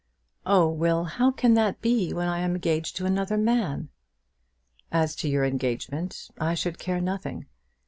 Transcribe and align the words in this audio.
"Oh, 0.47 0.67
Will, 0.67 1.03
how 1.03 1.29
can 1.29 1.53
that 1.53 1.79
be 1.79 2.11
when 2.11 2.27
I 2.27 2.39
am 2.39 2.55
engaged 2.55 2.95
to 2.95 3.03
marry 3.03 3.13
another 3.13 3.37
man?" 3.37 3.89
"As 4.91 5.15
to 5.17 5.29
your 5.29 5.45
engagement 5.45 6.29
I 6.39 6.55
should 6.55 6.79
care 6.79 6.99
nothing. 6.99 7.45